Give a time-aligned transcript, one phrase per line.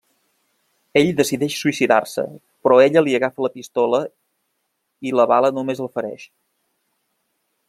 [1.01, 2.25] Ell decideix suïcidar-se
[2.67, 4.03] però ella li agafa la pistola
[5.11, 6.29] i la bala només el fereix.